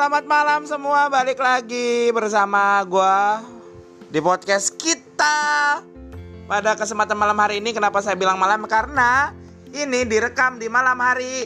[0.00, 1.12] Selamat malam semua.
[1.12, 3.44] Balik lagi bersama gua
[4.08, 5.76] di podcast kita.
[6.48, 8.64] Pada kesempatan malam hari ini kenapa saya bilang malam?
[8.64, 9.36] Karena
[9.68, 11.44] ini direkam di malam hari.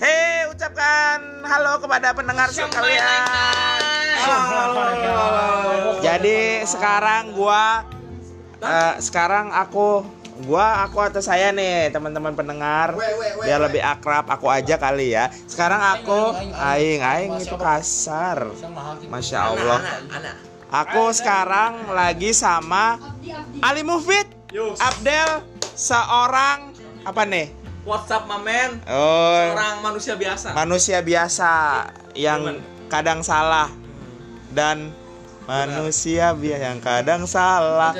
[0.00, 3.28] Hei, ucapkan halo kepada pendengar sekalian.
[4.16, 4.80] Halo.
[6.00, 7.84] Jadi sekarang gua
[8.64, 10.08] eh, sekarang aku
[10.44, 12.94] gua aku atau saya nih teman-teman pendengar.
[13.42, 15.32] Biar lebih akrab aku aja kali ya.
[15.48, 18.50] Sekarang aku aing aing itu kasar.
[19.10, 19.80] Masya allah.
[20.68, 23.00] Aku sekarang lagi sama
[23.64, 24.28] Ali Mufid
[24.76, 25.40] Abdel
[25.72, 26.76] seorang
[27.08, 27.48] apa nih?
[27.88, 28.84] WhatsApp mamen.
[28.84, 29.56] Oh.
[29.56, 30.52] Orang manusia biasa.
[30.52, 31.52] manusia biasa
[32.12, 32.60] yang
[32.92, 33.72] kadang salah.
[34.52, 34.92] Dan
[35.48, 37.96] manusia biasa yang kadang salah.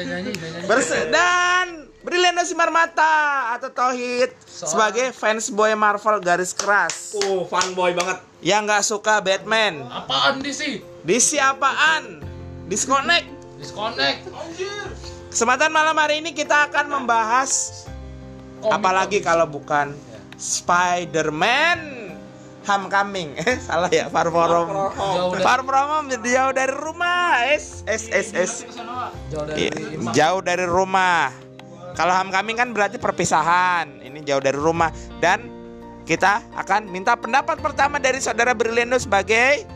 [0.69, 3.13] Berse dan Briliando Simar Mata
[3.53, 8.17] atau Tohid sebagai fans boy Marvel garis keras Uh, fanboy banget.
[8.41, 9.85] yang nggak suka Batman.
[9.85, 10.81] Apaan DC?
[11.05, 12.25] DC apaan?
[12.65, 13.29] Disconnect.
[13.57, 14.25] Disconnect.
[15.29, 17.85] Kesempatan malam hari ini kita akan membahas
[18.59, 19.29] Komik, apalagi komik.
[19.29, 19.93] kalau bukan
[20.39, 21.81] Spider-Man
[22.65, 23.33] Homecoming.
[23.43, 24.09] Eh, salah ya.
[24.09, 27.49] Far from dari- Far from home jauh dari rumah.
[27.49, 28.53] Es es es es.
[29.27, 29.73] Jauh dari Iya,
[30.13, 31.48] jauh dari rumah.
[31.99, 33.99] Kalau homecoming kan berarti perpisahan.
[34.07, 35.51] Ini jauh dari rumah dan
[36.07, 39.67] kita akan minta pendapat pertama dari saudara Briliando sebagai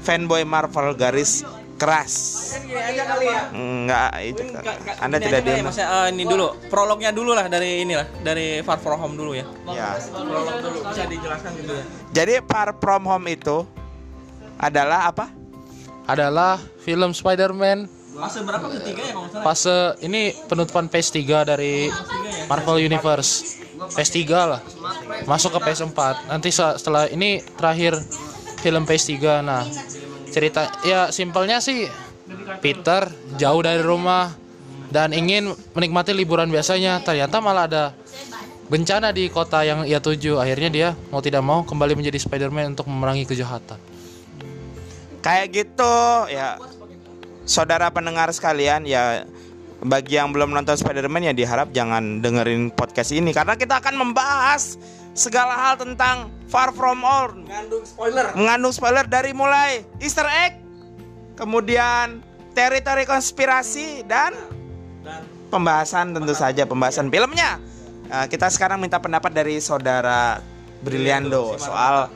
[0.00, 1.44] fanboy Marvel garis
[1.76, 2.14] keras.
[2.64, 3.42] Gini aja kali ya.
[3.52, 4.42] Enggak, itu
[4.98, 5.64] Anda gini tidak ya, diam.
[5.68, 9.46] Mas, eh, ini dulu, prolognya dulu lah dari inilah, dari Far From Home dulu ya.
[9.70, 9.94] Ya.
[10.10, 11.84] Prolog dulu bisa dijelaskan dulu ya.
[12.16, 13.68] Jadi Far From Home itu
[14.58, 15.38] adalah apa?
[16.08, 17.84] adalah film Spider-Man
[18.18, 19.44] Fase berapa ketiga ya kalau salah?
[19.46, 21.86] fase ini penutupan PS3 dari
[22.50, 23.62] Marvel Universe.
[23.94, 24.60] PS3 lah.
[25.24, 26.26] Masuk ke PS4.
[26.26, 27.94] Nanti se- setelah ini terakhir
[28.58, 29.14] film PS3.
[29.40, 29.62] Nah,
[30.28, 31.86] cerita ya simpelnya sih
[32.58, 33.06] Peter
[33.38, 34.34] jauh dari rumah
[34.90, 36.98] dan ingin menikmati liburan biasanya.
[37.06, 37.84] Ternyata malah ada
[38.66, 40.42] bencana di kota yang ia tuju.
[40.42, 43.78] Akhirnya dia mau tidak mau kembali menjadi Spider-Man untuk memerangi kejahatan.
[45.22, 45.94] Kayak gitu
[46.34, 46.58] ya.
[47.48, 49.24] Saudara pendengar sekalian ya
[49.80, 53.32] bagi yang belum nonton Spider-Man ya diharap jangan dengerin podcast ini.
[53.32, 54.76] Karena kita akan membahas
[55.16, 58.30] segala hal tentang Far From Home Ngandung spoiler.
[58.36, 60.60] mengandung spoiler dari mulai Easter egg,
[61.34, 62.20] kemudian
[62.52, 64.36] teritori konspirasi dan
[65.02, 67.56] Dan pembahasan tentu saja pembahasan filmnya.
[68.08, 70.40] Nah, kita sekarang minta pendapat dari saudara
[70.84, 72.12] Briliando soal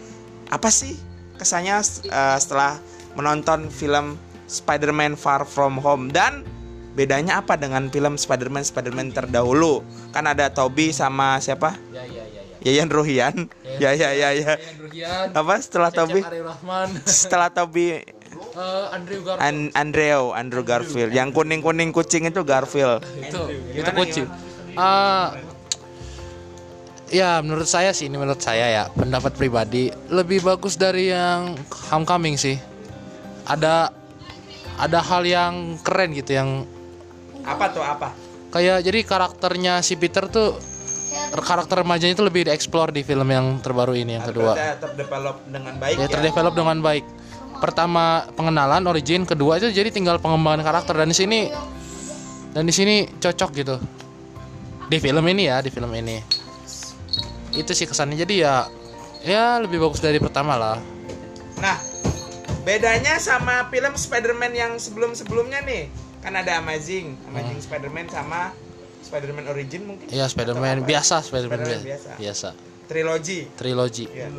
[0.52, 0.94] apa sih
[1.40, 2.76] kesannya eh, setelah
[3.16, 6.46] menonton film Spider-Man Far From Home dan
[6.92, 9.80] bedanya apa dengan film Spider-Man Spider-Man terdahulu?
[10.12, 11.76] Kan ada Toby sama siapa?
[11.90, 12.42] Ya ya ya ya.
[12.62, 13.36] Yayan Ruhian.
[13.82, 14.54] Ya ya ya ya.
[14.54, 14.90] Andrew
[15.34, 16.22] Apa setelah Toby?
[16.22, 18.06] Rahman, Setelah Toby
[18.52, 23.40] Eh, Andrew Garfield An Andrew Andrew Garfield yang kuning kuning kucing itu Garfield itu
[23.72, 24.26] itu kucing.
[24.76, 25.36] Ah,
[27.08, 31.56] ya menurut saya sih ini menurut saya ya pendapat pribadi lebih bagus dari yang
[31.92, 32.56] Homecoming sih.
[33.48, 33.88] Ada
[34.82, 36.66] ada hal yang keren gitu yang
[37.46, 38.10] apa tuh apa
[38.50, 40.58] kayak jadi karakternya si Peter tuh
[41.32, 44.52] karakter remajanya itu lebih dieksplor di film yang terbaru ini yang kedua.
[44.80, 47.04] Terdevelop dengan baik ya ya, terdevelop dengan baik.
[47.60, 51.40] Pertama pengenalan origin, kedua itu jadi tinggal pengembangan karakter dan di sini
[52.52, 53.76] dan di sini cocok gitu.
[54.88, 56.20] Di film ini ya, di film ini.
[57.52, 58.54] Itu sih kesannya jadi ya
[59.22, 60.78] ya lebih bagus dari pertama lah.
[61.62, 61.91] nah
[62.62, 65.90] bedanya sama film Spider-Man yang sebelum sebelumnya nih
[66.22, 68.54] kan ada Amazing Amazing Spider-Man sama
[69.02, 72.10] Spider-Man Origin mungkin Iya Spider-Man biasa, Spider-Man Spider-Man biasa.
[72.14, 72.18] biasa.
[72.18, 72.48] biasa.
[72.86, 74.06] trilogi Trilogi.
[74.06, 74.30] ya.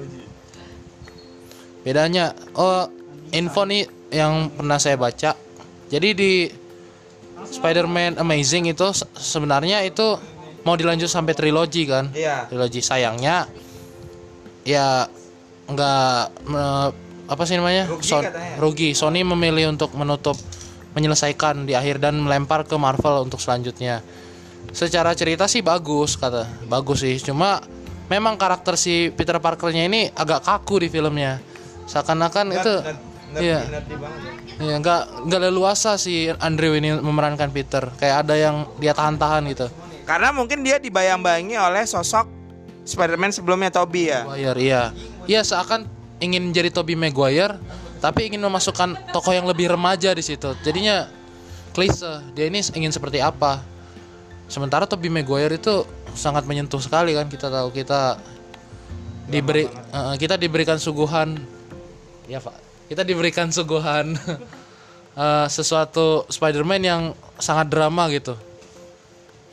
[1.84, 2.88] Bedanya oh
[3.30, 5.36] info nih yang pernah saya baca.
[5.90, 6.34] Jadi di
[7.44, 10.16] Spider-Man Amazing itu se- sebenarnya itu
[10.64, 12.08] mau dilanjut sampai trilogi kan?
[12.16, 12.48] Iya.
[12.48, 13.52] Trilogi sayangnya
[14.64, 15.12] ya
[15.68, 16.24] nggak
[17.34, 17.90] apa sih namanya?
[17.90, 18.56] Rugi Son- katanya.
[18.62, 18.90] rugi.
[18.94, 20.38] Sony memilih untuk menutup
[20.94, 24.06] menyelesaikan di akhir dan melempar ke Marvel untuk selanjutnya.
[24.70, 26.46] Secara cerita sih bagus kata.
[26.70, 27.18] Bagus sih.
[27.18, 27.60] Cuma
[28.08, 31.42] memang karakter si Peter Parkernya ini agak kaku di filmnya.
[31.90, 32.76] Seakan-akan itu
[33.42, 33.66] iya.
[33.66, 33.82] Ya.
[34.62, 37.90] Iya, nggak nggak leluasa si Andrew ini memerankan Peter.
[37.98, 39.68] Kayak ada yang dia tahan-tahan gitu.
[40.04, 42.28] karena mungkin dia dibayang-bayangi oleh sosok
[42.84, 44.82] Spider-Man sebelumnya Toby ya Maguire, iya.
[45.24, 45.88] Iya, seakan
[46.24, 47.60] ingin menjadi Tobey Maguire,
[48.00, 50.56] tapi ingin memasukkan tokoh yang lebih remaja di situ.
[50.64, 51.12] Jadinya
[51.76, 52.24] klise.
[52.32, 53.60] Dia ini ingin seperti apa?
[54.48, 55.84] Sementara Tobey Maguire itu
[56.14, 58.22] sangat menyentuh sekali kan kita tahu kita
[59.28, 61.42] diberi eh, kita diberikan suguhan
[62.30, 62.54] ya pak
[62.86, 64.14] kita diberikan suguhan
[65.22, 67.02] eh, sesuatu Spider-Man yang
[67.42, 68.38] sangat drama gitu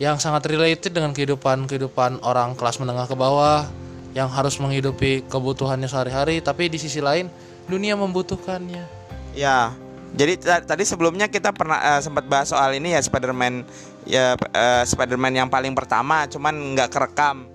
[0.00, 3.68] yang sangat related dengan kehidupan kehidupan orang kelas menengah ke bawah
[4.10, 7.30] yang harus menghidupi kebutuhannya sehari-hari tapi di sisi lain
[7.66, 9.70] dunia membutuhkannya Ya.
[10.10, 13.62] Jadi ta- tadi sebelumnya kita pernah eh, sempat bahas soal ini ya Spider-Man
[14.02, 17.46] ya eh, Spider-Man yang paling pertama cuman nggak kerekam.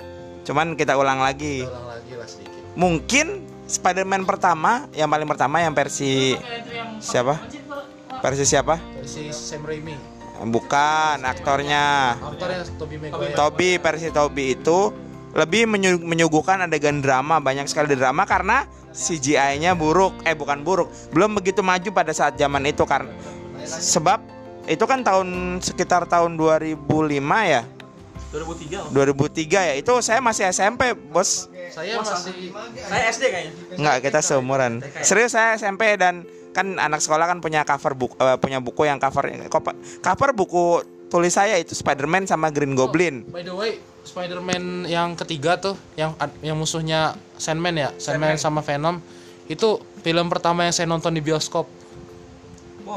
[0.48, 1.68] Cuman kita ulang lagi.
[1.68, 3.28] ulang lagi lah sedikit Mungkin
[3.68, 6.40] Spider-Man pertama yang paling pertama yang versi
[7.04, 7.44] siapa?
[8.24, 8.80] Versi siapa?
[8.96, 9.96] versi Sam Raimi
[10.48, 12.16] Bukan aktornya.
[12.16, 14.96] aktornya Tobey Maguire Toby versi Toby itu
[15.36, 18.64] lebih menyu- menyuguhkan adegan drama banyak sekali drama karena
[18.96, 20.16] CGI-nya buruk.
[20.24, 20.88] Eh bukan buruk.
[21.12, 23.12] Belum begitu maju pada saat zaman itu karena
[23.68, 24.24] sebab
[24.66, 26.80] itu kan tahun sekitar tahun 2005
[27.44, 27.68] ya?
[28.32, 29.74] 2003 2003 ya?
[29.76, 31.52] Itu saya masih SMP bos.
[31.72, 32.52] Saya masih
[32.88, 33.52] saya SD kayaknya.
[33.76, 34.80] Nggak kita seumuran.
[35.04, 36.24] Serius saya SMP dan
[36.56, 39.28] kan anak sekolah kan punya cover buku punya buku yang cover
[40.00, 43.28] cover buku tulis saya itu Spider-Man sama Green Goblin.
[43.28, 49.02] By the way, Spider-Man yang ketiga tuh, yang yang musuhnya Sandman ya, Sandman, sama Venom,
[49.50, 51.66] itu film pertama yang saya nonton di bioskop.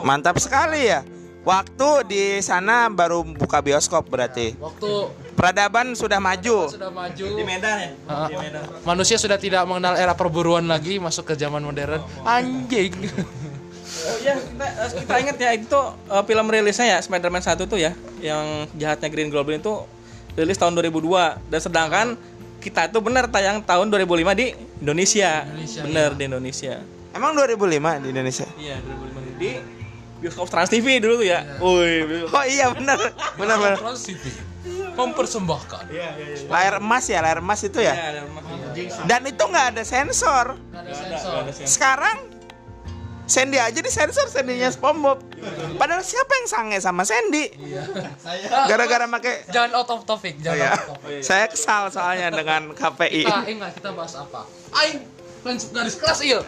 [0.05, 1.01] Mantap sekali ya.
[1.49, 4.53] Waktu di sana baru buka bioskop berarti.
[4.61, 4.91] Waktu
[5.33, 6.67] Peradaban sudah maju.
[6.67, 8.27] sudah maju, di Medan ya Ah.
[8.27, 12.03] di Medan manusia sudah tidak mengenal era perburuan lagi, masuk ke zaman modern.
[12.27, 12.91] Anjing.
[13.89, 17.79] Oh iya, kita, eh, kita ingat ya itu eh, film rilisnya ya Spider-Man 1 tuh
[17.81, 19.75] ya, yang jahatnya Green Goblin itu
[20.39, 22.07] rilis tahun 2002 dan sedangkan
[22.59, 24.47] kita itu benar tayang tahun 2005 di
[24.79, 25.43] Indonesia.
[25.45, 26.75] Indonesia, bener di Indonesia.
[27.11, 27.59] Emang 2005
[27.99, 28.47] di Indonesia?
[28.55, 29.51] Iya, 2005 di
[30.19, 31.43] bioskop Trans TV dulu tuh ya.
[31.59, 32.99] Woi, Oh iya benar.
[33.35, 33.77] Benar benar.
[33.79, 34.23] Trans TV
[34.95, 35.85] mempersembahkan.
[36.47, 37.95] Layar emas ya, layar emas itu Iya, ya.
[37.95, 38.43] ada rumah.
[39.07, 40.55] Dan itu nggak ada sensor.
[40.55, 41.35] Ada Ada, sensor.
[41.41, 41.71] ada sensor.
[41.71, 42.17] Sekarang
[43.29, 45.21] Sandy aja di sensor Sandinya SpongeBob.
[45.77, 47.53] Padahal siapa yang sange sama Sandy?
[48.65, 50.71] Gara-gara make Jangan out of topic, Oh, jangan ya.
[50.73, 51.21] out of topic.
[51.21, 53.29] Saya kesal soalnya dengan KPI.
[53.29, 54.49] Kita ingat kita bahas apa?
[54.73, 55.05] Aing
[55.45, 56.41] fans garis keras iya.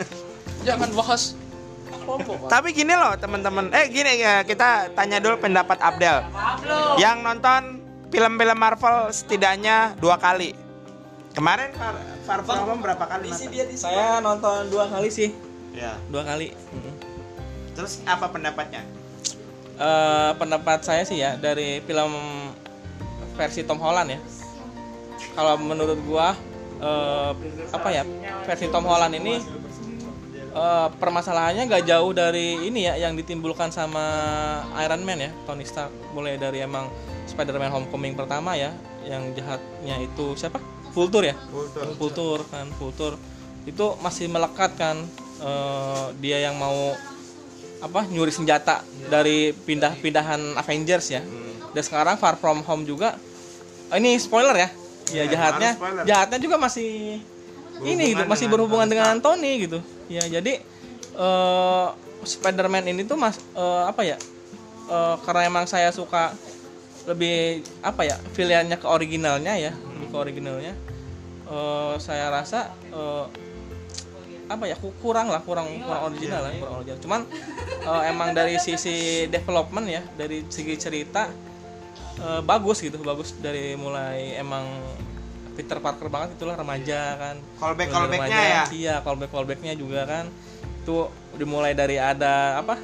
[0.65, 1.37] Jangan bahas
[2.49, 6.27] Tapi gini loh teman-teman, eh gini ya kita tanya dulu pendapat Abdel.
[6.97, 7.62] Yang nonton
[8.09, 10.56] film-film Marvel setidaknya dua kali.
[11.31, 11.94] Kemarin Far,
[12.27, 13.31] Far From Home berapa kali?
[13.31, 13.79] nonton?
[13.79, 15.31] Saya nonton dua kali sih,
[15.75, 15.96] Ya.
[16.11, 16.52] dua kali.
[16.75, 16.94] Mm.
[17.78, 18.82] Terus apa pendapatnya?
[19.81, 22.12] Eh, pendapat saya sih ya dari film
[23.32, 24.20] versi Tom Holland ya.
[25.32, 26.37] Kalau menurut gua
[26.82, 27.32] eh,
[27.72, 28.05] apa ya
[28.44, 29.40] versi Tom Holland ini
[30.52, 34.05] eh, permasalahannya nggak jauh dari ini ya yang ditimbulkan sama
[34.84, 35.88] Iron Man ya Tony Stark.
[36.12, 36.93] Mulai dari emang
[37.25, 38.76] Spider-Man Homecoming pertama ya
[39.08, 40.61] yang jahatnya itu siapa?
[40.93, 41.37] Vulture ya.
[41.49, 41.88] Vulture.
[41.96, 43.17] Vulture kan Vulture
[43.64, 45.08] itu masih melekat kan
[45.40, 46.94] eh, dia yang mau
[47.81, 51.22] apa nyuri senjata dari pindah-pindahan Avengers ya.
[51.70, 53.16] Dan sekarang Far From Home juga
[53.90, 54.69] oh, ini spoiler ya.
[55.10, 55.70] Ya Ya, jahatnya
[56.06, 57.19] jahatnya juga masih
[57.82, 59.79] ini gitu, Berhubungan masih dengan berhubungan dengan Tony gitu.
[60.06, 60.62] Ya jadi
[61.17, 61.86] eh
[62.20, 64.20] Spider-Man ini tuh mas eh, apa ya?
[64.91, 66.34] eh, karena emang saya suka
[67.08, 70.74] lebih apa ya pilihannya ke originalnya ya lebih ke originalnya
[71.48, 73.24] eh, saya rasa eh,
[74.50, 76.98] apa ya ku- kurang lah kurang kurang original lah kurang original.
[76.98, 77.20] Cuman
[77.80, 81.30] eh, emang dari sisi development ya dari segi cerita
[82.19, 84.66] eh, bagus gitu bagus dari mulai emang
[85.54, 87.36] Peter Parker banget itulah remaja kan.
[87.56, 88.62] Callback callbacknya ya.
[88.72, 90.26] iya callback callbacknya juga kan.
[90.82, 91.06] Itu
[91.38, 92.74] dimulai dari ada apa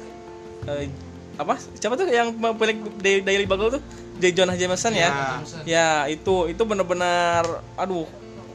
[0.65, 0.87] eh,
[1.35, 2.79] apa siapa tuh yang pemilik
[3.21, 3.83] Daily Bugle tuh?
[4.17, 4.33] J.
[4.33, 5.09] Jonah Jameson ya?
[5.67, 7.45] Ya itu itu bener-bener
[7.75, 8.07] aduh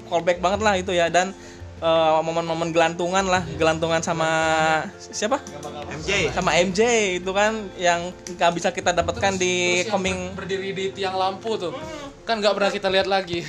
[0.08, 1.06] callback banget lah itu ya.
[1.06, 1.30] Dan
[1.82, 4.30] eh, momen-momen gelantungan lah gelantungan sama
[4.96, 5.42] siapa?
[5.98, 6.30] MJ.
[6.30, 6.80] sama MJ
[7.18, 10.18] itu kan yang nggak bisa kita dapatkan di Terus yang coming.
[10.32, 11.74] ber- berdiri di tiang lampu tuh.
[12.22, 13.42] Kan nggak pernah kita lihat lagi.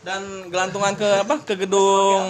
[0.00, 1.34] Dan gelantungan ke apa?
[1.44, 2.24] Ke gedung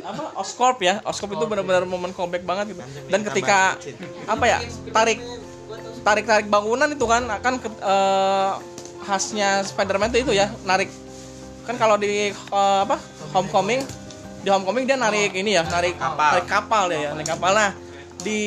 [0.00, 0.22] apa?
[0.38, 0.98] Oscorp ya.
[1.02, 2.82] Oscorp itu benar-benar momen callback banget gitu.
[3.10, 3.78] Dan ketika
[4.26, 4.58] apa ya?
[4.90, 5.18] Tarik
[6.00, 8.52] tarik tarik bangunan itu kan akan ke, eh,
[9.04, 10.88] khasnya Spider-Man itu, itu ya narik
[11.70, 12.98] kan kalau di eh, apa
[13.30, 13.78] Homecoming
[14.42, 16.30] di Homecoming dia narik ini ya narik Kapal.
[16.34, 17.70] narik kapal dia ya narik kapal nah
[18.20, 18.40] di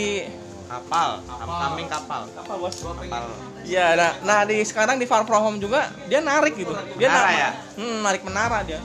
[0.64, 2.26] Kapal, kambing kapal.
[2.26, 3.30] apa bos Kapal.
[3.62, 6.74] Iya, nah, nah di sekarang di Far From Home juga dia narik gitu.
[6.98, 7.50] Dia Menara na- ya?
[7.78, 8.82] Hmm, narik menara dia.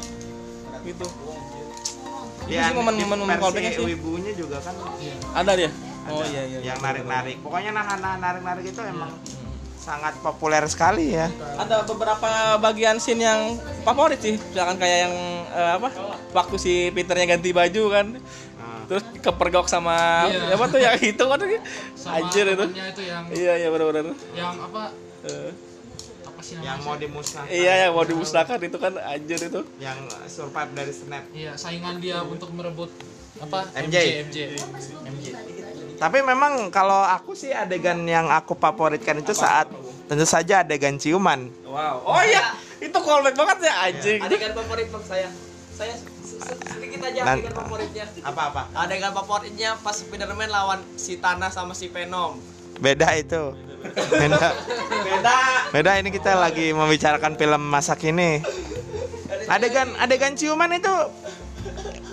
[0.84, 1.00] Gitu.
[1.00, 1.06] Itu
[2.46, 3.84] Ya, sih momen-momen versi callbacknya sih.
[3.88, 4.76] Wibunya juga kan
[5.32, 5.70] Ada dia.
[6.06, 6.58] Oh iya iya.
[6.60, 6.68] iya.
[6.68, 7.40] yang narik-narik.
[7.40, 9.10] Pokoknya nahan nahan narik-narik itu emang
[9.88, 11.32] sangat populer sekali ya.
[11.56, 12.28] ada beberapa
[12.58, 15.14] bagian scene yang favorit sih misalkan kayak yang
[15.48, 15.88] eh, apa
[16.30, 18.06] waktu si Peternya ganti baju kan
[18.84, 20.56] terus kepergok sama Iya.
[20.56, 21.40] apa tuh yang itu kan
[22.10, 24.92] anjir itu itu yang iya iya benar-benar yang apa
[26.24, 27.50] apa sih Yang mau dimusnahkan.
[27.50, 31.24] iya yang mau dimusnahkan itu kan anjir itu Yang survive dari snap.
[31.32, 32.88] Iya, saingan dia untuk merebut
[33.38, 33.66] apa?
[33.76, 33.96] MJ.
[34.24, 34.38] MJ.
[35.04, 35.26] MJ.
[35.98, 39.66] Tapi memang kalau aku sih adegan yang aku favoritkan itu saat
[40.06, 41.50] tentu saja adegan ciuman.
[41.64, 45.28] wow oh iya itu callback banget ya anjing adegan favorit bang saya
[45.70, 48.62] saya se- se- sedikit aja Dan- adegan favoritnya Apa-apa?
[48.72, 52.38] adegan favoritnya pas Spiderman lawan si Thanos sama si Venom
[52.78, 53.58] Beda itu.
[54.08, 54.54] Beda.
[55.02, 55.38] beda
[55.70, 58.38] Beda ini kita lagi membicarakan film masa kini.
[59.44, 60.94] Adegan adegan ciuman itu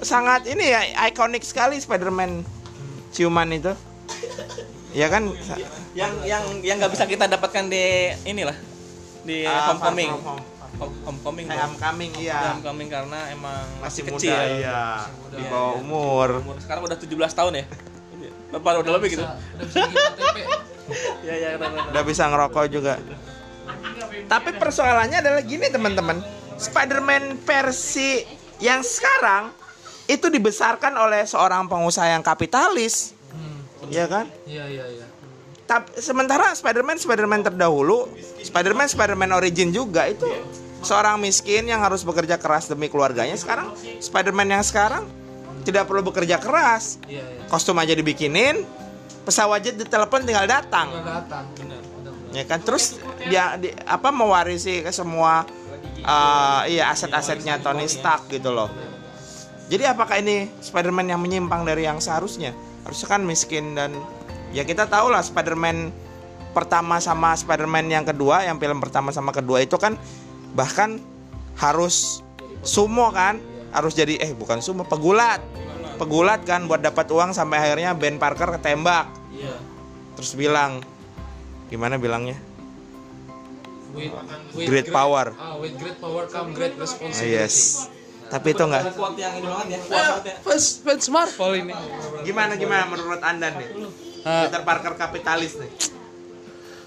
[0.01, 2.41] sangat ini ya ikonik sekali Spider-Man
[3.15, 3.71] ciuman itu.
[4.91, 5.31] Ya kan?
[5.95, 8.55] yang yang yang nggak bisa kita dapatkan di inilah
[9.23, 10.43] di Ah, homecoming Home.
[10.75, 11.55] Home- homecoming Eh.
[11.55, 12.51] Homecoming iya.
[12.51, 14.83] homecoming karena emang Masih masih, muda kecil iya.
[15.31, 16.29] Di bawah umur.
[16.43, 17.65] Umur sekarang udah 17 tahun ya
[18.51, 19.79] Bapak udah lebih gitu Udah bisa
[21.23, 21.91] ya ya udah, udah, udah.
[21.95, 22.93] Udah bisa ngerokok juga.
[24.27, 26.19] Tapi persoalannya adalah gini teman-teman.
[26.55, 28.21] Spider-Man versi
[28.59, 29.51] yang sekarang
[30.05, 33.89] itu dibesarkan oleh seorang pengusaha yang kapitalis, Hmm.
[33.89, 34.29] ya kan?
[34.45, 35.05] Iya, iya, iya.
[35.65, 38.05] Tapi sementara Spider-Man Spider-Man terdahulu,
[38.45, 40.29] Spider-Man Spider-Man origin juga itu
[40.85, 43.33] seorang miskin yang harus bekerja keras demi keluarganya.
[43.33, 45.09] Sekarang Spider-Man yang sekarang
[45.65, 47.01] tidak perlu bekerja keras.
[47.09, 47.49] Iya, iya.
[47.49, 48.61] Kostum aja dibikinin,
[49.25, 50.93] pesawat jet ditelepon tinggal datang.
[52.29, 55.49] Ya kan terus dia di, apa mewarisi ke semua
[56.05, 58.69] uh, iya aset-asetnya Tony Stark gitu loh
[59.65, 62.53] jadi apakah ini Spider-Man yang menyimpang dari yang seharusnya?
[62.85, 63.97] Harusnya kan miskin dan
[64.53, 65.89] ya kita tahu lah Spider-Man
[66.53, 69.97] pertama sama Spider-Man yang kedua yang film pertama sama kedua itu kan
[70.53, 71.01] bahkan
[71.57, 72.21] harus
[72.61, 73.41] sumo kan?
[73.73, 75.41] Harus jadi eh bukan sumo pegulat.
[75.97, 79.09] Pegulat kan buat dapat uang sampai akhirnya Ben Parker ketembak.
[79.35, 79.55] Iya.
[80.15, 80.79] terus bilang
[81.67, 82.39] gimana bilangnya?
[83.91, 84.15] With,
[84.55, 85.35] with great power.
[85.35, 87.35] Ah, with great power come great Ah, responsibility.
[87.35, 87.94] yes
[88.25, 91.73] tapi itu enggak quote yang ini banget ya Eh, kuat fans fans Marvel ini.
[92.21, 93.69] gimana gimana menurut anda nih
[94.21, 95.69] Ah, Peter Parker kapitalis nih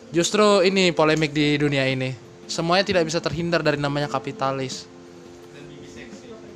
[0.08, 2.16] justru ini polemik di dunia ini.
[2.48, 4.88] Semuanya tidak bisa terhindar dari namanya kapitalis.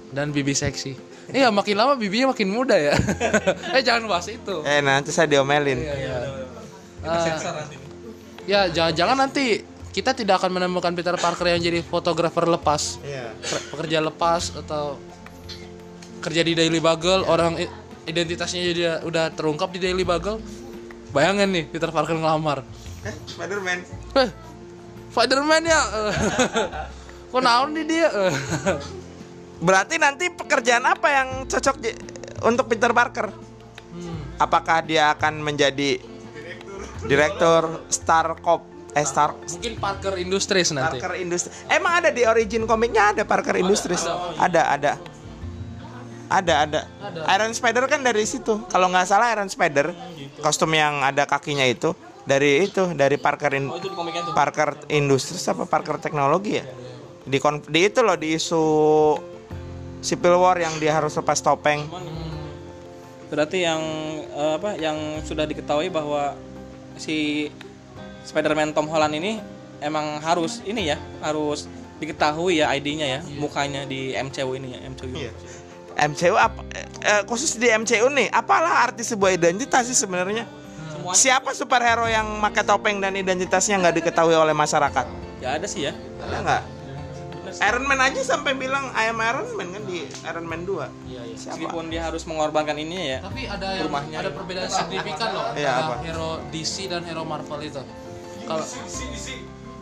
[0.09, 0.97] Dan bibi seksi.
[1.29, 2.97] Iya, makin lama bibinya makin muda ya.
[3.77, 4.65] eh jangan bahas itu.
[4.65, 5.85] eh nanti saya diomelin
[7.05, 7.29] Ah,
[8.43, 9.61] ya jangan-jangan nanti
[9.93, 14.97] kita tidak akan menemukan Peter Parker yang jadi fotografer lepas, iya pe- pekerja lepas atau
[16.19, 17.69] kerja di Daily Bugle, orang i-
[18.05, 20.41] identitasnya jadi udah terungkap di Daily Bugle.
[21.11, 22.65] Bayangin nih Peter Parker ngelamar.
[23.03, 23.79] eh Spider-Man
[24.17, 24.31] Eh,
[25.09, 25.81] Spiderman ya.
[27.31, 28.09] Kok naon nih dia?
[29.59, 31.77] Berarti nanti pekerjaan apa yang cocok
[32.43, 33.29] untuk Peter Parker
[33.93, 34.17] Hmm.
[34.41, 36.01] apakah dia akan menjadi
[37.05, 41.01] direktur Star Corp eh Star Mungkin Parker Industries nanti.
[41.01, 41.65] Parker Industries.
[41.69, 44.05] Emang ada di origin komiknya ada Parker Industries?
[44.37, 45.01] ada.
[46.33, 46.81] Ada ada.
[46.97, 48.61] Ada Iron Spider kan dari situ.
[48.73, 49.93] Kalau nggak salah Iron Spider
[50.41, 51.93] kostum yang ada kakinya itu
[52.25, 54.33] dari itu dari Parker In- oh itu di komiknya tuh.
[54.33, 56.65] Parker Industries apa Parker Teknologi ya?
[57.23, 58.65] Di kon- di itu loh di isu
[60.03, 61.85] Civil War yang dia harus lepas topeng.
[63.29, 63.81] Berarti yang
[64.33, 66.37] eh, apa yang sudah diketahui bahwa
[66.97, 67.49] si
[68.23, 69.39] Spider-Man Tom Holland ini
[69.79, 71.67] emang harus ini ya harus
[71.99, 75.33] diketahui ya ID-nya ya mukanya di MCU ini ya MCU Iya.
[75.93, 76.61] MCU apa
[77.01, 80.49] eh, khusus di MCU nih apalah arti sebuah identitas sih sebenarnya
[80.89, 85.05] semuanya siapa superhero yang pakai topeng dan identitasnya nggak diketahui oleh masyarakat
[85.39, 86.63] ya ada sih ya ada nggak
[87.53, 90.89] Iron Man aja sampai bilang I am Iron Man kan di Iron Man 2 Iya,
[91.23, 91.37] iya.
[91.37, 94.17] siapa meskipun dia harus mengorbankan ininya ya Tapi ada yang Rumahnya.
[94.17, 95.95] ada perbedaan signifikan loh Iya, antara apa?
[96.01, 97.83] hero DC dan hero Marvel itu.
[98.43, 98.65] Kalau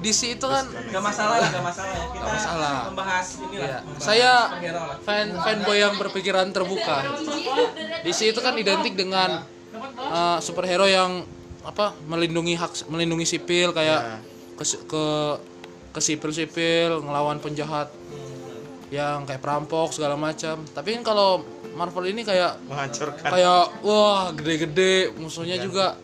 [0.00, 2.72] DC itu kan nggak masalah ya nggak masalah ya kita masalah.
[2.88, 3.78] membahas inilah Iya.
[3.84, 4.96] membahas Saya lah.
[5.04, 6.96] fan fanboy yang berpikiran terbuka.
[8.00, 9.44] DC itu kan identik dengan
[10.00, 11.20] uh, superhero yang
[11.60, 14.24] apa melindungi hak melindungi sipil kayak
[14.56, 15.04] ke ke
[15.90, 17.92] ke sipil-sipil ngelawan penjahat
[18.88, 20.64] yang kayak perampok segala macam.
[20.64, 21.44] Tapi kan kalau
[21.76, 25.94] Marvel ini kayak menghancurkan kayak wah gede-gede musuhnya juga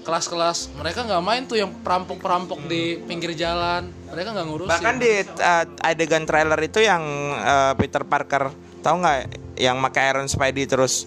[0.00, 5.12] kelas-kelas mereka nggak main tuh yang perampok-perampok di pinggir jalan mereka nggak ngurusin bahkan di
[5.20, 7.02] uh, adegan trailer itu yang
[7.36, 8.48] uh, Peter Parker
[8.80, 9.18] tahu nggak
[9.60, 11.04] yang pakai Iron Spidey terus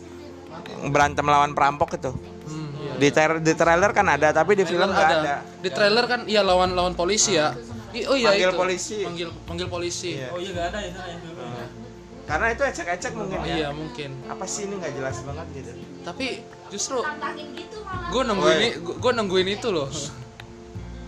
[0.88, 2.94] berantem lawan perampok itu Hmm, iya.
[3.00, 5.48] Di, ter- di trailer kan ada, tapi di film nggak ada.
[5.64, 7.56] Di trailer kan iya lawan lawan polisi ya.
[7.96, 8.60] I- oh iya Manggil itu.
[8.60, 8.98] polisi.
[9.00, 10.20] Manggil manggil polisi.
[10.20, 10.28] Iya.
[10.36, 11.18] Oh iya nggak ada ya ya.
[12.24, 13.56] Karena itu ecek-ecek mungkin ya.
[13.58, 14.10] Iya mungkin.
[14.26, 15.72] Apa sih ini nggak jelas banget gitu.
[16.02, 16.28] Tapi
[16.68, 16.98] justru
[17.54, 19.86] gitu malah gue nungguin ini gue nungguin itu loh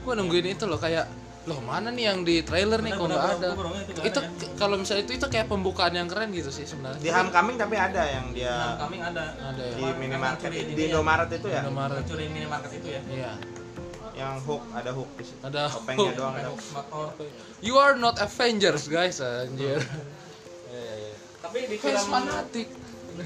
[0.05, 1.09] gue nungguin itu loh kayak
[1.45, 3.49] loh mana nih yang di trailer nih kok nggak ada
[4.01, 7.57] itu ke- kalau misalnya itu itu kayak pembukaan yang keren gitu sih sebenarnya Di Homecoming
[7.57, 9.33] tapi ada yang dia Kami ada.
[9.35, 10.85] ada ya di minimarket Curi di ya.
[10.91, 11.61] Indomaret itu ya.
[11.61, 13.01] Indomaret Curi minimarket itu ya.
[13.07, 13.31] iya
[14.15, 15.41] Yang hook ada hook di situ.
[15.41, 16.49] ada Topengnya doang ada.
[16.53, 17.07] Motor.
[17.59, 19.81] you are not Avengers guys anjir
[21.55, 22.67] Tapi di film fanatik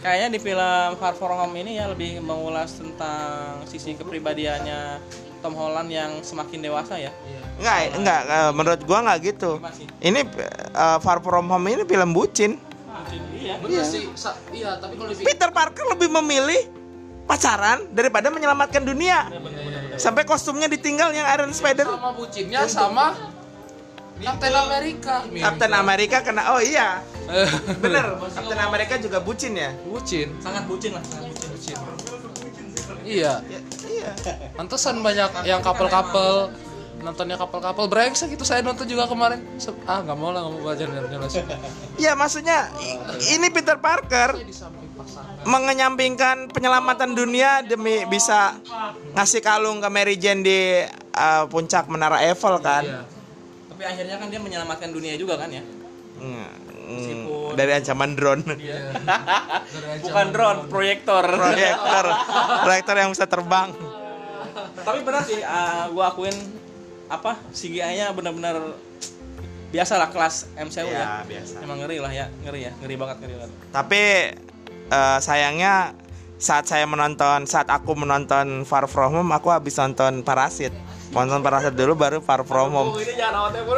[0.06, 5.02] kayaknya di film Far From Home ini ya lebih mengulas tentang sisi kepribadiannya
[5.42, 7.10] Tom Holland yang semakin dewasa ya.
[7.26, 9.58] iya Enggak, enggak eh, menurut gua nggak gitu.
[9.98, 12.62] Ini eh, Far From Home ini film bucin.
[13.34, 13.58] Iya.
[13.66, 14.06] bener sih
[14.54, 16.70] iya tapi kalau di Peter Parker lebih memilih
[17.26, 19.26] pacaran daripada menyelamatkan dunia.
[19.98, 21.90] Sampai kostumnya ditinggal yang Iron Spider.
[21.90, 23.18] sama bucinnya sama
[24.20, 27.00] Captain America Captain America kena oh iya.
[27.84, 29.72] Bener, Captain America juga bucin ya.
[29.86, 31.78] bucin Sangat bucin lah, sangat bucin.
[33.06, 34.12] iya Ya, iya.
[34.54, 36.52] Pantesan banyak yang couple-couple
[37.00, 39.40] nontonnya couple-couple brengsek gitu saya nonton juga kemarin
[39.88, 41.32] ah nggak mau lah nggak mau baca jelas
[41.96, 42.68] Ya maksudnya
[43.32, 44.36] ini Peter Parker
[45.00, 48.60] pasangan mengenyampingkan penyelamatan dunia demi bisa
[49.16, 50.60] ngasih kalung ke Mary Jane di
[51.16, 52.84] uh, puncak menara Eiffel kan.
[52.84, 53.19] Iya.
[53.80, 55.64] Tapi akhirnya kan dia menyelamatkan dunia juga kan ya.
[56.20, 56.52] Hmm,
[57.00, 58.44] Meskipun- dari ancaman drone.
[60.04, 61.24] Bukan drone, proyektor.
[61.24, 62.06] Proyektor,
[62.68, 63.72] proyektor yang bisa terbang.
[64.84, 66.36] Tapi benar sih, uh, gua akuin
[67.08, 68.76] apa CGI-nya benar-benar
[69.72, 71.00] biasa lah kelas MCU ya.
[71.00, 71.64] Ya biasa.
[71.64, 73.52] Emang ngeri lah ya, ngeri ya, ngeri banget ngeri banget.
[73.72, 74.04] Tapi
[74.92, 75.96] eh, sayangnya
[76.40, 80.72] saat saya menonton, saat aku menonton Far From Home, aku habis nonton Parasit.
[81.12, 82.96] Nonton Parasit dulu baru Far From Home.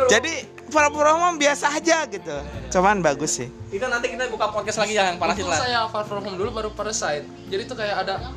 [0.06, 2.38] Jadi Far From Home biasa aja gitu.
[2.70, 3.50] Cuman bagus sih.
[3.74, 5.58] Itu nanti kita buka podcast lagi ya yang parasit lah.
[5.58, 8.30] saya Far From Home dulu baru Parasite jadi tuh kayak ada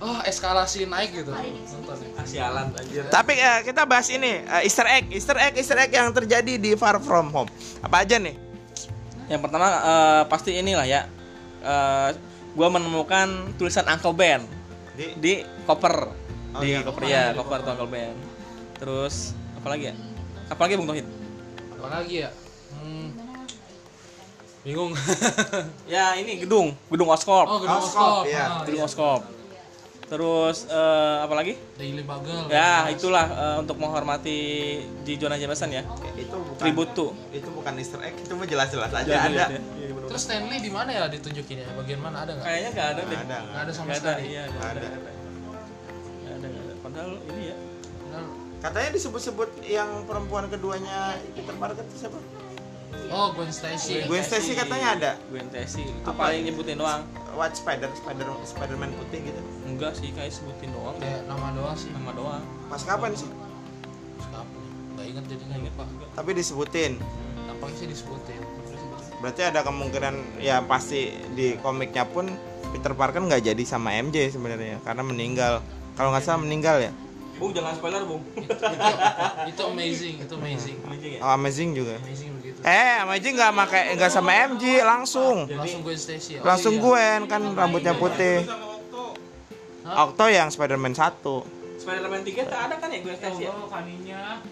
[0.00, 1.96] oh eskalasi naik gitu nonton.
[2.28, 3.08] Sialan anjir.
[3.08, 6.76] Tapi eh, kita bahas ini eh, Easter egg, Easter egg, Easter egg yang terjadi di
[6.76, 7.48] Far From Home.
[7.80, 8.36] Apa aja nih?
[9.32, 11.08] Yang pertama eh, pasti inilah ya.
[11.64, 12.10] Eh,
[12.54, 14.42] gua menemukan tulisan Uncle Ben
[14.98, 15.32] Di di
[15.64, 16.12] koper.
[16.50, 16.82] Oh, di iya.
[16.82, 18.14] koper ya, koper tuh Uncle Ben.
[18.76, 19.94] Terus apa lagi ya?
[20.50, 21.20] Apa lagi Bung Tohid?
[21.80, 22.30] apa lagi ya
[22.76, 23.08] hmm.
[24.68, 24.92] bingung
[25.96, 27.48] Ya ini gedung, gedung Oscorp.
[27.48, 28.44] oh gedung Oscorp, Oscorp iya.
[28.44, 29.22] Ah, gedung Oscorp.
[30.10, 31.54] Terus eh, apa lagi?
[31.78, 34.38] Daily Bugle Ya itulah eh, untuk menghormati
[35.00, 35.08] J.
[35.16, 35.86] Jonah Jameson ya.
[36.18, 37.06] itu bukan Tribute to.
[37.30, 39.44] itu bukan Easter egg, itu mah jelas-jelas aja Iya, ada.
[39.48, 40.08] bener-bener.
[40.10, 43.06] terus Stanley di mana ya ditunjukinnya bagian mana ada nggak Kayaknya nggak ada deh.
[43.06, 43.38] Nggak ada.
[43.40, 44.58] nggak ada sama sekali iya, ada.
[44.60, 44.80] ada.
[46.26, 46.74] Ada, ada.
[46.80, 47.56] Padahal ini ya.
[48.02, 48.24] Benar.
[48.60, 52.18] Katanya disebut-sebut yang perempuan keduanya Peter Parker itu siapa?
[53.10, 55.10] Oh Gwen Stacy Gwen Stacy katanya ada.
[55.28, 56.30] Gwen Stacy itu Apa?
[56.30, 57.02] paling nyebutin doang.
[57.30, 59.40] White Spider, Spider, Spiderman putih gitu.
[59.66, 61.06] Enggak sih, kayak sebutin doang deh.
[61.06, 62.42] kayak nama doang sih Nama doang.
[62.66, 63.30] Pas kapan sih?
[64.30, 64.70] Kapan ya?
[64.90, 65.86] nggak inget jadinya Nggak inget pak.
[66.18, 66.92] Tapi disebutin.
[67.46, 68.40] nampaknya sih disebutin
[69.20, 72.24] Berarti ada kemungkinan ya pasti di komiknya pun
[72.72, 75.60] Peter Parker nggak jadi sama MJ sebenarnya karena meninggal.
[75.98, 76.92] Kalau nggak salah meninggal ya.
[77.40, 78.20] Bung jangan spoiler bung.
[79.48, 81.20] itu amazing itu amazing Amazing ya.
[81.20, 81.96] Oh, Amazing juga.
[81.98, 85.48] amazing begitu Eh, Amazing nggak pakai nggak sama MJ langsung.
[85.48, 86.82] langsung Gwen Stacy oh, Langsung iya.
[86.82, 88.44] Gwen kan rambutnya putih.
[89.82, 91.80] Octo yang Spider-Man 1.
[91.80, 93.52] Spider-Man 3 tak ada kan ya Gwen Stacy ya?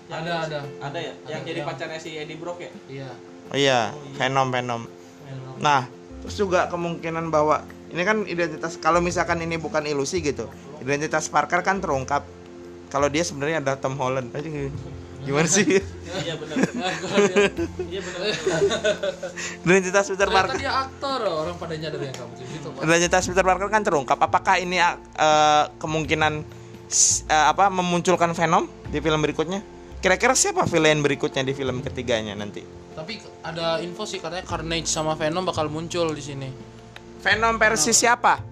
[0.09, 1.13] ada ada Ada ya?
[1.29, 2.73] Yang Ada jadi yang- pacarnya si Eddie Brock ya?
[2.89, 3.11] iya
[3.49, 3.81] Oh iya,
[4.15, 4.83] Venom Venom.
[5.59, 5.89] Nah,
[6.21, 10.49] terus juga kemungkinan bahwa ini kan identitas kalau misalkan ini bukan ilusi gitu.
[10.79, 12.29] Identitas Parker kan terungkap.
[12.89, 14.33] Kalau dia sebenarnya adalah Tom Holland.
[14.33, 14.73] Aduh,
[15.19, 15.67] Gimana sih?
[16.09, 16.57] Iya benar.
[17.91, 18.21] Iya benar.
[19.67, 20.57] Identitas Peter ternyata Parker.
[20.57, 24.17] dia aktor orang pada nyadar yang kamu gitu Identitas Peter Parker kan terungkap.
[24.17, 26.33] Apakah ini eh, kemungkinan
[27.29, 29.61] eh, apa memunculkan Venom di film berikutnya?
[29.99, 32.79] Kira-kira siapa villain berikutnya di film ketiganya nanti?
[32.99, 36.51] tapi ada info sih katanya Carnage sama Venom bakal muncul di sini
[37.23, 38.43] Venom versi siapa?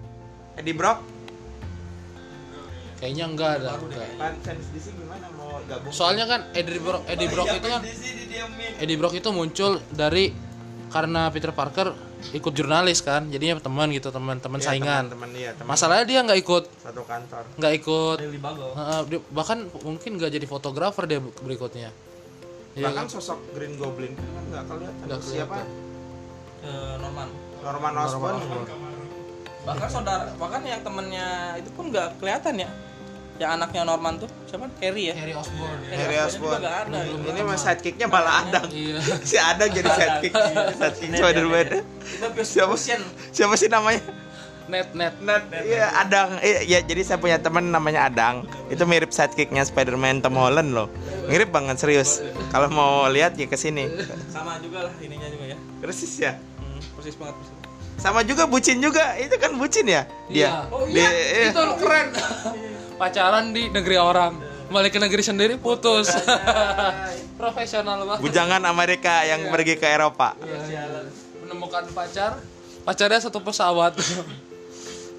[0.55, 1.16] Eddie Brock?
[2.97, 4.09] Kayaknya enggak ada enggak.
[4.17, 5.91] Fans DC gimana mau gabung?
[5.91, 7.81] soalnya kan Eddie Brock Eddie Brock itu kan
[8.77, 10.33] Eddie Brock itu muncul dari
[10.87, 11.93] karena Peter Parker
[12.29, 16.39] ikut jurnalis kan jadinya teman gitu teman-teman Iya, saingan teman-teman iya, teman masalahnya dia nggak
[16.39, 17.43] ikut satu kantor.
[17.53, 18.17] nggak ikut
[19.05, 21.93] dia- bahkan mungkin nggak jadi fotografer dia berikutnya
[22.73, 23.09] Iya Bahkan kan?
[23.09, 25.01] sosok Green Goblin kan nggak kelihatan.
[25.03, 25.65] Nggak Siapa?
[26.61, 27.29] Ke Norman.
[27.59, 28.37] Norman Osborn.
[29.67, 31.27] Bahkan saudara, bahkan yang temennya
[31.59, 32.69] itu pun nggak kelihatan ya.
[33.37, 36.57] yang anaknya Norman tuh siapa Harry ya Harry Osborn Harry Osborn.
[36.57, 38.65] juga gak ada Ini mah sidekicknya malah Adang.
[38.73, 38.97] iya
[39.29, 40.33] Si Adang jadi sidekick.
[40.73, 41.67] Sidekick Spider-Man.
[42.41, 42.73] Siapa?
[43.29, 44.01] Siapa sih namanya?
[44.67, 46.41] net net Nat, iya Adang.
[46.41, 48.41] Iya, ya, jadi saya punya teman namanya Adang.
[48.67, 50.89] Itu mirip sidekicknya Spider-Man Tom Holland loh.
[51.29, 52.25] Mirip banget serius.
[52.49, 53.85] Kalau mau lihat ya ke sini.
[54.33, 56.33] sama juga lah ininya juga ya Persis ya.
[56.57, 57.56] hmm, persis banget persis.
[57.97, 59.17] Sama juga bucin juga.
[59.17, 60.05] Itu kan bucin ya?
[60.27, 60.33] Dia.
[60.33, 60.51] Iya.
[60.69, 61.49] Oh Di- iya, iya.
[61.51, 62.07] itu keren.
[63.01, 66.09] Pacaran di negeri orang, balik ke negeri sendiri putus.
[67.41, 68.21] Profesional banget.
[68.25, 70.33] Bujangan Amerika yang pergi ke Eropa.
[71.45, 72.41] Menemukan pacar,
[72.81, 73.93] pacarnya satu pesawat.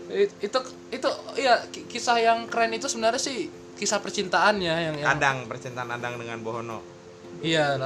[0.09, 5.09] It- itu itu iya ki- kisah yang keren itu sebenarnya sih kisah percintaannya yang, yang
[5.15, 6.81] Adang, percintaan Adang dengan Bohono.
[7.39, 7.77] iya.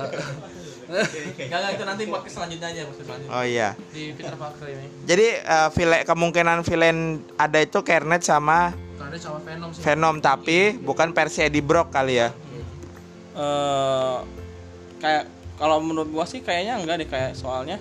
[0.89, 3.33] Enggak, itu nanti podcast selanjutnya aja podcast selanjutnya.
[3.35, 3.69] Oh iya.
[3.95, 4.87] di Peter Parker ini.
[5.07, 6.99] Jadi eh, villain kemungkinan villain
[7.39, 9.83] ada itu Carnage sama Karena sama Venom sih.
[9.83, 12.31] Venom tapi bukan versi Eddie Brock kali ya.
[13.33, 14.17] eh
[15.01, 15.25] kayak
[15.57, 17.81] kalau menurut gua sih kayaknya enggak deh kayak soalnya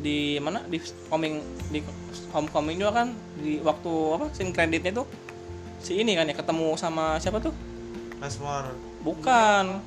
[0.00, 1.38] di mana di coming
[1.70, 1.78] di
[2.34, 5.06] homecoming juga kan di waktu apa scene kreditnya tuh
[5.78, 7.54] si ini kan ya ketemu sama siapa tuh
[8.20, 8.89] Masmor.
[9.00, 9.80] Bukan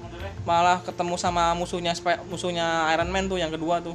[0.43, 1.93] malah ketemu sama musuhnya
[2.25, 3.93] musuhnya Iron Man tuh yang kedua tuh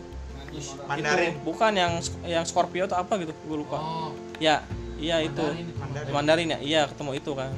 [0.85, 1.35] Mandarin.
[1.35, 1.93] Itu, bukan yang
[2.25, 4.65] yang Scorpio atau apa gitu gue lupa Oh, ya
[4.97, 5.45] iya itu
[5.77, 6.11] Mandarin.
[6.11, 7.53] Mandarin ya iya ketemu itu kan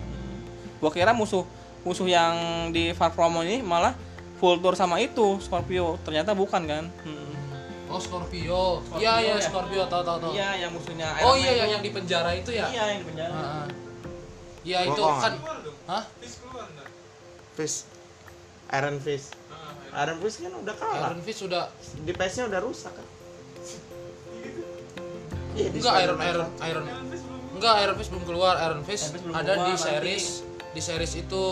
[0.77, 1.45] gua kira musuh
[1.81, 2.35] musuh yang
[2.71, 3.93] di Far From Home ini malah
[4.37, 7.29] Vulture sama itu Scorpio ternyata bukan kan Hmm.
[7.89, 8.81] oh Scorpio.
[8.95, 9.43] Iya iya ya.
[9.43, 10.31] Scorpio tahu tahu tahu.
[10.33, 12.67] iya yang musuhnya Oh Iron iya Man yang, yang di penjara itu ya.
[12.67, 13.67] iya yang di penjara Heeh.
[14.61, 15.33] Iya itu kan.
[15.87, 16.03] Hah?
[17.53, 17.85] Fish.
[18.71, 19.35] Iron Fist.
[19.93, 21.09] Iron Fist kan udah kalah.
[21.09, 21.67] Iron Fist sudah
[21.99, 23.07] Di PS-nya udah rusak kan.
[25.51, 26.19] Iya, enggak Iron.
[26.21, 26.85] Iron Iron
[27.53, 29.83] enggak Iron Fist belum keluar Iron Fist Iron ada keluar, di nanti.
[29.83, 30.25] series
[30.71, 31.43] di series itu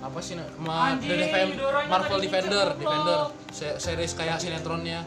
[0.00, 1.56] apa sih ma, The Defend-
[1.86, 5.06] Marvel Defender Defender Se- series kayak sinetronnya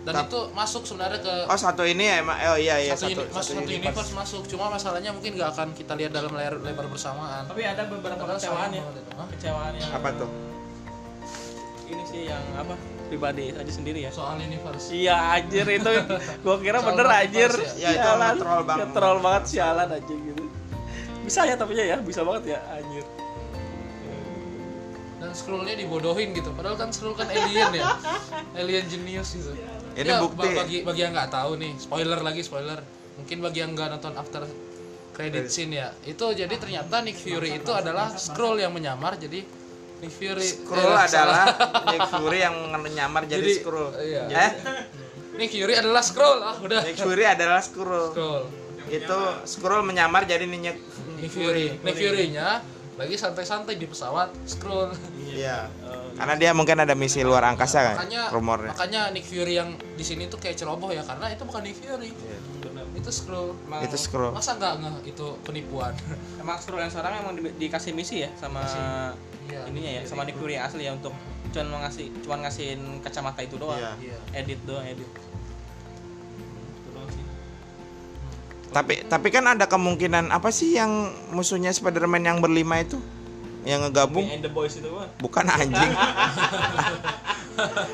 [0.00, 3.12] dan Tap- itu masuk sebenarnya ke Oh, satu ini ya emang oh iya iya satu,
[3.12, 4.12] satu uni- mas- satu universe.
[4.12, 8.24] masuk cuma masalahnya mungkin nggak akan kita lihat dalam layar lebar bersamaan tapi ada beberapa
[8.30, 8.82] kecewaan ya
[9.30, 10.30] kecewaan yang Apa tuh?
[11.86, 15.90] ini sih yang apa pribadi aja sendiri ya soal universe Iya anjir itu
[16.44, 17.50] gua kira Soal bener anjir.
[17.50, 17.72] ya?
[17.76, 18.80] Ya, itu emang troll banget.
[18.80, 20.42] Ya, troll banget sialan aja gitu.
[21.20, 23.04] Bisa ya tapi ya, bisa banget ya anjir.
[25.20, 27.92] dan scrollnya dibodohin gitu padahal kan scroll kan alien ya
[28.58, 29.52] alien genius gitu
[29.92, 30.46] Ini Ya, bukti.
[30.46, 32.78] ba- bagi bagi yang nggak tahu nih spoiler lagi spoiler
[33.16, 34.42] mungkin bagi yang nggak nonton after
[35.10, 39.42] credit scene ya itu jadi ternyata Nick Fury itu adalah scroll yang menyamar jadi
[40.00, 41.44] Nick Fury Skrull eh, adalah.
[41.92, 43.92] Nick Fury yang menyamar jadi, Jadi, Skrull.
[44.00, 44.24] iya.
[44.26, 44.50] Eh?
[45.36, 48.08] Nick Fury adalah scroll ah udah Nick Fury adalah Skrull.
[48.08, 48.42] scroll
[48.88, 50.80] Itu Skrull menyamar jadi Nick
[51.14, 52.64] Nick Fury Nick Fury-nya
[52.96, 54.88] lagi santai-santai di pesawat scroll
[55.26, 55.68] Iya.
[56.20, 58.70] Karena dia mungkin ada misi luar angkasa kan makanya rumornya.
[58.70, 62.12] makanya Nick Fury yang di sini tuh kayak ceroboh ya karena itu bukan Nick Fury
[62.12, 62.38] Iya.
[62.92, 64.28] itu scroll Emang, Itu Skrull.
[64.30, 65.96] masa nggak nggak itu penipuan
[66.42, 68.60] emang Skrull yang sekarang emang di- dikasih misi ya sama
[69.48, 69.64] Iya.
[69.66, 71.16] ininya ya, sama Nick Fury yang asli ya untuk
[71.50, 73.74] cuman ngasih cuman ngasihin kacamata itu doang.
[73.74, 73.92] Iya.
[73.98, 74.18] Iya.
[74.36, 75.08] Edit doang, edit.
[78.70, 80.90] Tapi tapi kan ada kemungkinan apa sih yang
[81.30, 83.02] musuhnya Spider-Man yang berlima itu?
[83.62, 84.24] Yang ngegabung?
[84.24, 85.08] And the boys itu kan.
[85.16, 85.92] Bukan anjing.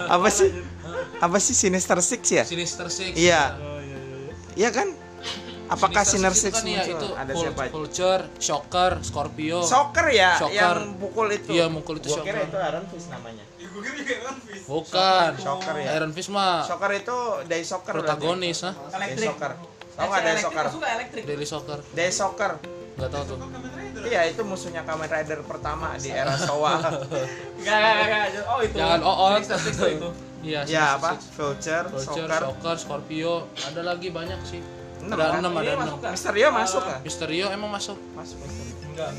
[0.09, 0.49] apa sih?
[1.19, 2.43] Apa sih Sinister Six ya?
[2.45, 3.55] Sinister Six Iya.
[3.57, 4.33] Oh iya iya.
[4.57, 4.89] Iya kan?
[5.67, 7.63] Apakah Sinister Six Six itu kan ya itu Ada Vul- siapa?
[7.69, 9.59] Vulture, Shocker, Scorpio.
[9.61, 10.55] Soccer ya Shocker.
[10.79, 11.51] yang pukul itu.
[11.51, 12.47] Iya, mukul itu Gua kira Shocker.
[12.47, 13.45] itu Iron Fist namanya.
[14.65, 15.31] Bukan.
[15.37, 15.87] Shocker ya.
[15.97, 17.17] Iron Fist mah Soccer itu
[17.65, 18.07] Soccer berarti.
[18.07, 18.73] protagonis, ah.
[18.73, 19.29] Day Elektrik.
[19.29, 19.53] Soccer.
[19.97, 20.65] Tahu nggak Day Elektrik, Soccer?
[20.71, 21.23] suka elektrik.
[21.27, 21.79] Daily Soccer.
[21.91, 22.53] Day Soccer.
[22.95, 23.39] Enggak tahu tuh.
[23.97, 26.77] Iya, itu musuhnya Kamen Rider pertama di era Showa.
[26.83, 28.45] Enggak, enggak, enggak, enggak.
[28.45, 28.77] Oh itu.
[28.77, 29.01] Jangan
[29.41, 30.09] Six tuh itu.
[30.45, 31.17] Iya, ya apa?
[31.17, 32.41] Vulture, Vulture, Soccer.
[32.45, 34.61] Shocker, Scorpio, ada lagi banyak sih.
[35.03, 35.39] Enam, Ada kan?
[35.41, 35.81] enam, ada Ini enam.
[35.83, 36.13] masuk nggak?
[36.13, 36.99] Misterio masuk kan?
[37.03, 37.99] Misterio emang masuk.
[38.13, 38.75] Masuk Misterio.
[38.87, 39.11] Enggak.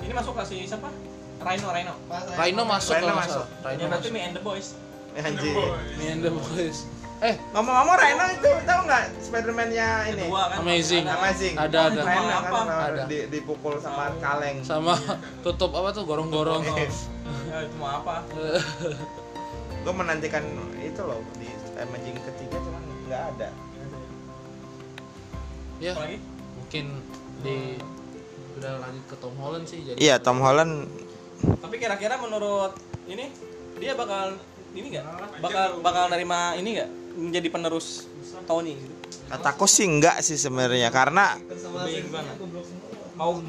[0.00, 0.88] Ini masuk ke si siapa?
[1.36, 1.94] Rhino, Rhino.
[2.34, 3.44] Rhino masuk Rhino kalau nggak masuk.
[3.60, 4.14] Rhino Ya berarti masuk.
[4.14, 4.68] me and the boys.
[5.16, 5.56] Anjing.
[5.96, 6.78] Me and the Boys.
[7.16, 10.28] Eh, Ngomong-ngomong Rhino itu tahu nggak Spider-Man-nya ini?
[10.28, 10.56] Kedua kan.
[10.60, 11.04] Amazing.
[11.04, 11.54] Ada- Amazing.
[11.56, 12.00] Ada, ada.
[12.04, 12.60] Rhino kan Apa?
[12.68, 13.02] Ada.
[13.08, 14.60] di, dipukul sama kaleng.
[14.60, 14.94] sama
[15.40, 16.60] tutup apa tuh gorong-gorong.
[16.60, 16.76] Ya
[17.64, 18.20] itu mau apa?
[19.86, 20.44] Gue menantikan
[20.76, 21.48] itu loh di
[21.78, 23.48] Amazing ketiga cuman nggak ada.
[25.76, 25.92] ya,
[26.56, 26.84] mungkin
[27.40, 27.76] di
[28.56, 30.88] udah lanjut ke Tom Holland sih jadi Iya Tom Holland
[31.36, 32.72] Tapi kira-kira menurut
[33.04, 33.28] ini
[33.76, 34.40] dia bakal
[34.72, 35.04] ini enggak?
[35.38, 36.90] Bakal bakal nerima ini enggak?
[37.16, 38.04] Menjadi penerus
[38.46, 38.94] Tony gitu.
[39.26, 41.34] kataku sih enggak sih sebenarnya karena?
[43.18, 43.42] Mau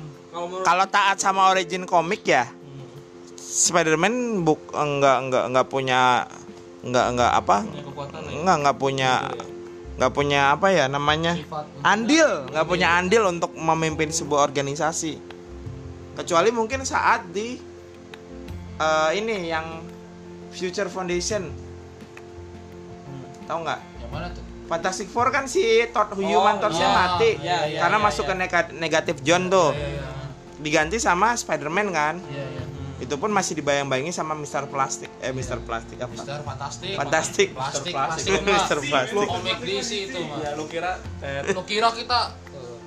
[0.65, 2.49] kalau taat sama origin komik ya
[3.37, 6.01] Spider-Man buk enggak enggak enggak punya
[6.81, 7.81] enggak enggak apa ya.
[8.37, 9.11] enggak enggak punya
[9.97, 11.33] enggak punya apa ya namanya
[11.81, 15.17] andil nggak punya andil untuk memimpin sebuah organisasi
[16.21, 17.57] kecuali mungkin saat di
[18.77, 19.81] eh, ini yang
[20.53, 21.49] Future Foundation
[23.47, 24.43] tahu nggak Yang mana tuh?
[24.67, 26.87] Fantastic Four kan si Todd Human Oh, iya.
[26.89, 28.29] mati Iya, iya, karena iya, masuk iya.
[28.29, 30.05] ke nega- negatif John tuh Iya, iya.
[30.57, 32.63] diganti sama Spider-Man kan Iya, iya.
[32.97, 34.67] itu pun masih dibayang-bayangin sama Mr.
[34.67, 35.61] Plastik eh Mr.
[35.61, 36.93] Plastik apa Mister Fantastik.
[36.93, 37.47] Fantastic.
[37.53, 38.33] Plastik, Plastik.
[38.33, 38.41] plastik.
[38.43, 38.57] mah.
[38.59, 38.77] Mr.
[38.83, 40.37] Plastik Komik DC itu mah.
[40.41, 40.91] ya lu kira
[41.47, 42.19] Lu kira kita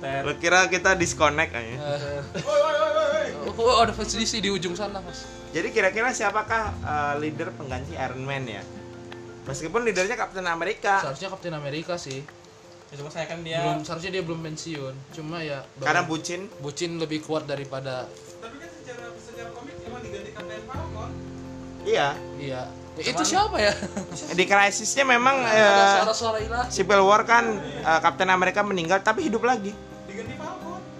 [0.01, 1.75] lo kira kita disconnect aja
[3.51, 5.25] Oh, ada fans DC di ujung sana, Mas.
[5.51, 8.61] jadi kira-kira siapakah eh, leader pengganti Iron Man ya
[9.45, 12.21] meskipun leadernya Captain Amerika Seharusnya Kapten Amerika sih.
[12.91, 14.95] Ya, cuma saya kan dia Belum seharusnya dia belum pensiun.
[15.15, 18.05] Cuma ya karena bucin bucin lebih kuat daripada
[21.81, 22.61] iya iya.
[22.99, 23.71] Ya, itu siapa ya?
[24.37, 26.65] di krisisnya memang Ada eh, suara-suara ilah.
[26.67, 29.71] Civil War kan eh, Captain Amerika meninggal tapi hidup lagi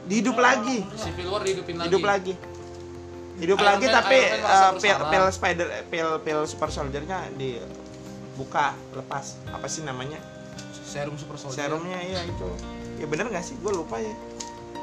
[0.08, 1.88] hidup lagi Civil War dihidupin lagi.
[1.92, 2.34] hidup lagi
[3.38, 6.70] hidup Iron lagi Man- tapi Iron Man merasa eh, pil, pil spider pil pil super
[6.72, 7.28] soldiernya
[8.42, 10.18] dibuka lepas apa sih namanya
[10.82, 11.70] Serum Super Soldier.
[11.70, 12.50] serumnya iya itu
[12.98, 14.10] ya bener nggak sih gue lupa ya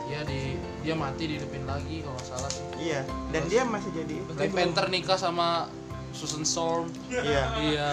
[0.09, 2.65] Iya di dia mati dihidupin lagi kalau nggak salah sih.
[2.81, 5.69] iya dan dia masih jadi Black Panther nikah sama
[6.17, 6.89] Susan Storm.
[7.13, 7.91] iya iya.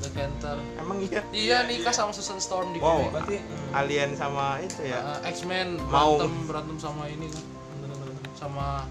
[0.00, 0.56] Black Panther.
[0.80, 3.36] emang iya Iya nikah sama Susan Storm di wow berarti
[3.74, 6.16] alien sama itu ya Uh, X-Men Mau.
[6.16, 7.44] berantem berantem sama ini kan.
[8.32, 8.88] Sama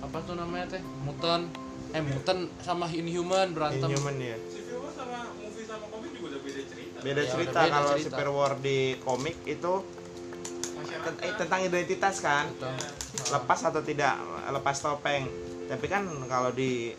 [0.00, 0.82] apa tuh namanya teh?
[1.04, 1.52] Mutant.
[1.90, 3.92] Eh mutant sama Inhuman berantem.
[3.92, 4.38] Inhuman ya
[7.00, 8.06] beda Ya, cerita udah beda kalau cerita.
[8.12, 9.72] Civil War di komik itu
[11.20, 12.44] eh, tentang identitas kan?
[13.30, 14.14] Lepas atau tidak
[14.50, 15.24] lepas topeng.
[15.64, 16.92] Tapi kan kalau di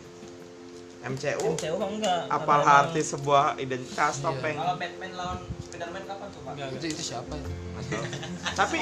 [1.02, 2.30] MCU MCU enggak?
[2.30, 4.24] apal arti sebuah identitas Iya.
[4.24, 4.56] topeng.
[4.56, 6.52] Kalau Batman lawan Spiderman kapan tuh, Pak?
[6.54, 7.50] enggak, Itu itu siapa itu?
[8.60, 8.76] tapi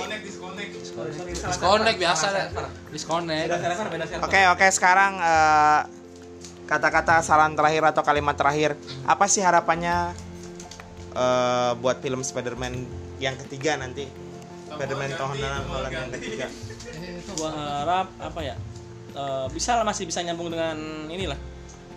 [1.49, 2.47] Disconnect biasa deh.
[2.93, 3.47] Disconnect.
[3.47, 4.25] beda server beda server.
[4.25, 5.81] Oke oke sekarang eh,
[6.71, 10.15] kata-kata saran terakhir atau kalimat terakhir apa sih harapannya
[11.13, 12.87] eh, buat film Spider-Man
[13.19, 14.07] yang ketiga nanti?
[14.71, 16.47] Spider-Man Tom Holland yang ketiga.
[17.35, 18.55] Gua harap apa ya
[19.13, 20.79] eh, bisa lah masih bisa nyambung dengan
[21.11, 21.35] inilah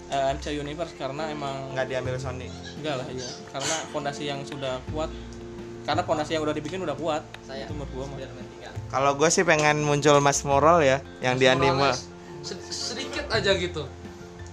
[0.09, 2.49] eh, MCU Universe karena emang nggak diambil Sony.
[2.81, 3.29] Enggak lah iya.
[3.53, 5.13] Karena fondasi yang sudah kuat
[5.83, 7.67] karena fondasi yang udah dibikin udah kuat Saya.
[7.67, 8.17] itu menurut gua mah.
[8.17, 8.45] Spiderman
[8.89, 8.93] 3.
[8.93, 11.75] kalau gue sih pengen muncul Mas Moral ya yang di anime.
[11.75, 12.07] Morales
[12.41, 13.83] sed- sedikit aja gitu.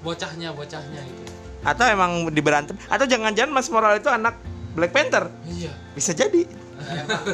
[0.00, 1.32] Bocahnya, bocahnya gitu.
[1.60, 2.72] atau emang diberantem?
[2.88, 4.40] Atau jangan-jangan Mas Moral itu anak
[4.72, 5.28] Black Panther?
[5.44, 5.72] Iya.
[5.92, 6.48] bisa jadi.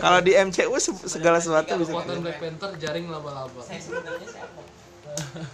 [0.02, 3.60] Kalau di MCU se- segala sesuatu bisa Kekuatan Black Panther jaring laba-laba.
[3.62, 4.60] Saya sebenarnya siapa?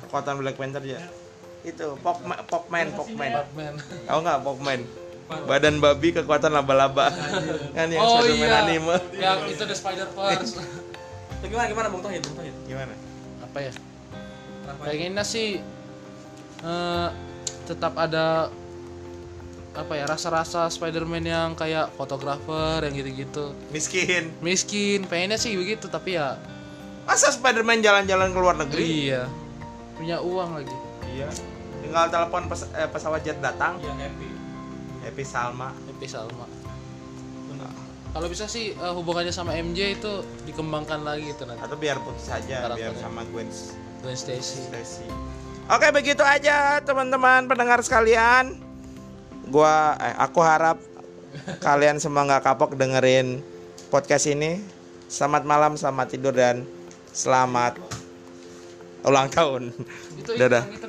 [0.08, 0.98] kekuatan Black Panther ya.
[1.62, 3.30] Itu Pokman Pokman Pokman
[4.08, 4.80] tahu nggak Pokman
[5.46, 7.12] badan babi kekuatan laba-laba.
[7.76, 8.60] Kan yang oh Spider-Man iya.
[8.64, 10.58] anime Yang itu The Spider Verse.
[11.38, 12.54] Itu gimana gimana Bung Tohid Bung Tohid?
[12.66, 12.94] Gimana?
[13.44, 13.72] Apa ya?
[14.82, 15.60] Pengennya sih
[16.62, 17.08] eh,
[17.66, 18.48] tetap ada
[19.72, 23.56] apa ya rasa-rasa Spider-Man yang kayak fotografer yang gitu-gitu.
[23.72, 26.36] miskin Miskin, pengennya sih begitu tapi ya
[27.08, 29.24] masa Spider-Man jalan-jalan ke luar negeri iya.
[29.96, 30.76] Punya uang lagi.
[31.08, 31.28] iya
[31.82, 34.28] tinggal telepon pes- eh, pesawat jet datang yang happy
[35.02, 36.46] Happy Salma Happy Salma.
[38.12, 40.12] Kalau bisa sih eh, hubungannya sama MJ itu
[40.44, 41.64] dikembangkan lagi itu nanti.
[41.64, 43.48] atau biar putus saja biar sama Gwen
[44.04, 44.68] Gwen Stacy.
[44.68, 45.08] Stacy.
[45.72, 48.60] Oke begitu aja teman-teman pendengar sekalian.
[49.48, 50.76] Gua eh, aku harap
[51.64, 53.40] kalian semua nggak kapok dengerin
[53.88, 54.60] podcast ini.
[55.08, 56.68] Selamat malam, selamat tidur dan
[57.16, 57.80] selamat
[59.08, 59.72] ulang tahun.
[60.20, 60.68] Itu Dadah.
[60.68, 60.84] itu